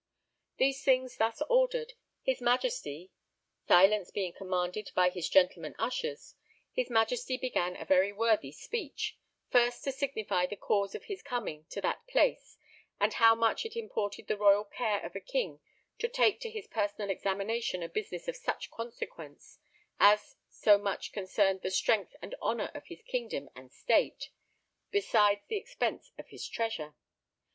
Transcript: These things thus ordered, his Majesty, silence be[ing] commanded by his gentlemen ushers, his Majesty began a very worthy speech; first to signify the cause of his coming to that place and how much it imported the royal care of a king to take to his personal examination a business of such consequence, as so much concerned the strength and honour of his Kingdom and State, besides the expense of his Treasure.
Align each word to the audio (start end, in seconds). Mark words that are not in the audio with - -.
These 0.57 0.83
things 0.83 1.17
thus 1.17 1.43
ordered, 1.47 1.93
his 2.23 2.41
Majesty, 2.41 3.11
silence 3.67 4.09
be[ing] 4.09 4.33
commanded 4.33 4.89
by 4.95 5.11
his 5.11 5.29
gentlemen 5.29 5.75
ushers, 5.77 6.33
his 6.73 6.89
Majesty 6.89 7.37
began 7.37 7.75
a 7.79 7.85
very 7.85 8.11
worthy 8.11 8.51
speech; 8.51 9.15
first 9.51 9.83
to 9.83 9.91
signify 9.91 10.47
the 10.47 10.55
cause 10.55 10.95
of 10.95 11.03
his 11.03 11.21
coming 11.21 11.65
to 11.69 11.81
that 11.81 12.07
place 12.07 12.57
and 12.99 13.13
how 13.13 13.35
much 13.35 13.63
it 13.63 13.75
imported 13.77 14.27
the 14.27 14.39
royal 14.39 14.63
care 14.65 15.05
of 15.05 15.15
a 15.15 15.19
king 15.19 15.59
to 15.99 16.07
take 16.07 16.39
to 16.39 16.49
his 16.49 16.65
personal 16.65 17.11
examination 17.11 17.83
a 17.83 17.87
business 17.87 18.27
of 18.27 18.35
such 18.35 18.71
consequence, 18.71 19.59
as 19.99 20.35
so 20.49 20.79
much 20.79 21.11
concerned 21.13 21.61
the 21.61 21.69
strength 21.69 22.15
and 22.23 22.33
honour 22.41 22.71
of 22.73 22.87
his 22.87 23.03
Kingdom 23.03 23.51
and 23.55 23.71
State, 23.71 24.31
besides 24.89 25.45
the 25.47 25.57
expense 25.57 26.11
of 26.17 26.29
his 26.29 26.47
Treasure. 26.47 26.95